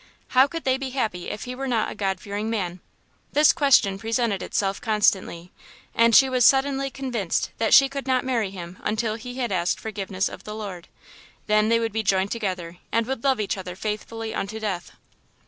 [0.29, 2.79] How could they be happy if he were not a God fearing man?
[3.33, 5.51] This question presented itself constantly,
[5.93, 9.79] and she was suddenly convinced that she could not marry him until he had asked
[9.79, 10.87] forgiveness of the Lord.
[11.45, 14.93] Then they would be joined together, and would love each other faithfully unto death.